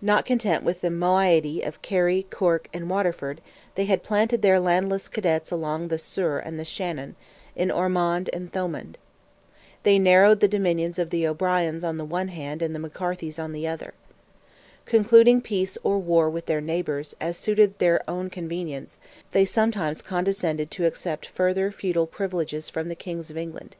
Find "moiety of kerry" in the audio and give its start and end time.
0.88-2.26